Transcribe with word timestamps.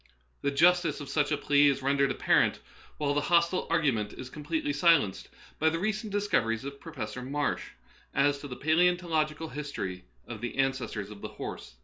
The 0.41 0.49
justice 0.49 0.99
of 0.99 1.09
such 1.09 1.31
a 1.31 1.37
plea 1.37 1.67
is 1.67 1.83
rendered 1.83 2.09
apparent, 2.09 2.57
while 2.97 3.13
the 3.13 3.21
hostile 3.21 3.67
argument 3.69 4.13
is 4.13 4.31
completely 4.31 4.73
silenced, 4.73 5.29
by 5.59 5.69
the 5.69 5.77
recent 5.77 6.11
discoveries 6.11 6.65
of 6.65 6.79
Professor 6.81 7.21
Marsh 7.21 7.69
as 8.11 8.39
to 8.39 8.47
the 8.47 8.57
palaeontological 8.57 9.51
his 9.51 9.71
tory 9.71 10.05
of 10.25 10.41
the 10.41 10.57
ancestors 10.57 11.11
of 11.11 11.21
the 11.21 11.27
horse. 11.27 11.75